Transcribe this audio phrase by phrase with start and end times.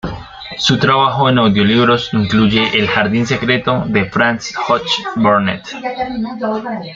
[0.57, 5.67] Su trabajo en audiolibros incluye "El jardín secreto" de Frances Hodgson Burnett.